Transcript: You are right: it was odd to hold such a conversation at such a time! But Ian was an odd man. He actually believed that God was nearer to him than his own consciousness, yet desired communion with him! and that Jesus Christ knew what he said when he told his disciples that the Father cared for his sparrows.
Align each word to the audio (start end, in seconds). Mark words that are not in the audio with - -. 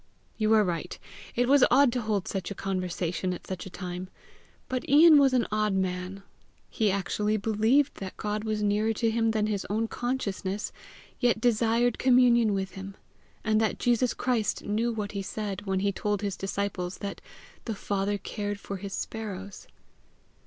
You 0.35 0.51
are 0.55 0.63
right: 0.63 0.97
it 1.35 1.47
was 1.47 1.63
odd 1.69 1.93
to 1.93 2.01
hold 2.01 2.27
such 2.27 2.49
a 2.49 2.55
conversation 2.55 3.33
at 3.35 3.45
such 3.45 3.67
a 3.67 3.69
time! 3.69 4.09
But 4.67 4.89
Ian 4.89 5.19
was 5.19 5.31
an 5.31 5.45
odd 5.51 5.75
man. 5.75 6.23
He 6.71 6.89
actually 6.89 7.37
believed 7.37 7.97
that 7.97 8.17
God 8.17 8.43
was 8.43 8.63
nearer 8.63 8.93
to 8.93 9.11
him 9.11 9.29
than 9.29 9.45
his 9.45 9.63
own 9.69 9.87
consciousness, 9.87 10.71
yet 11.19 11.39
desired 11.39 11.99
communion 11.99 12.53
with 12.55 12.71
him! 12.71 12.95
and 13.43 13.61
that 13.61 13.77
Jesus 13.77 14.15
Christ 14.15 14.63
knew 14.65 14.91
what 14.91 15.11
he 15.11 15.21
said 15.21 15.67
when 15.67 15.81
he 15.81 15.91
told 15.91 16.23
his 16.23 16.35
disciples 16.35 16.97
that 16.97 17.21
the 17.65 17.75
Father 17.75 18.17
cared 18.17 18.59
for 18.59 18.77
his 18.77 18.93
sparrows. 18.93 19.67